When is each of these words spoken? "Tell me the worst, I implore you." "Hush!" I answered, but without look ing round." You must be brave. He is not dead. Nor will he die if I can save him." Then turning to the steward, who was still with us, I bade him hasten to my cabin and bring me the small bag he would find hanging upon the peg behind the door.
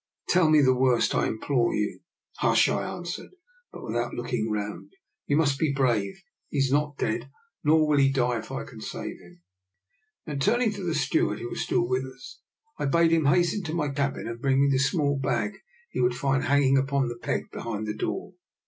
"Tell 0.29 0.49
me 0.49 0.61
the 0.61 0.73
worst, 0.75 1.13
I 1.13 1.27
implore 1.27 1.75
you." 1.75 1.99
"Hush!" 2.37 2.67
I 2.67 2.87
answered, 2.91 3.29
but 3.71 3.83
without 3.83 4.15
look 4.15 4.33
ing 4.33 4.49
round." 4.49 4.93
You 5.27 5.37
must 5.37 5.59
be 5.59 5.71
brave. 5.71 6.23
He 6.49 6.57
is 6.57 6.71
not 6.71 6.97
dead. 6.97 7.29
Nor 7.63 7.87
will 7.87 7.99
he 7.99 8.11
die 8.11 8.39
if 8.39 8.51
I 8.51 8.63
can 8.63 8.81
save 8.81 9.19
him." 9.19 9.43
Then 10.25 10.39
turning 10.39 10.71
to 10.71 10.83
the 10.83 10.95
steward, 10.95 11.37
who 11.37 11.49
was 11.51 11.61
still 11.61 11.87
with 11.87 12.03
us, 12.05 12.41
I 12.79 12.85
bade 12.85 13.11
him 13.11 13.25
hasten 13.25 13.61
to 13.65 13.75
my 13.75 13.89
cabin 13.89 14.27
and 14.27 14.41
bring 14.41 14.63
me 14.63 14.71
the 14.71 14.79
small 14.79 15.19
bag 15.19 15.59
he 15.91 16.01
would 16.01 16.15
find 16.15 16.45
hanging 16.45 16.79
upon 16.79 17.07
the 17.07 17.19
peg 17.21 17.51
behind 17.51 17.85
the 17.85 17.93
door. 17.93 18.33